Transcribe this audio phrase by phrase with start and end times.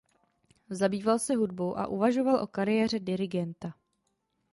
[0.69, 3.73] Zabýval se hudbou a uvažoval o kariéře dirigenta.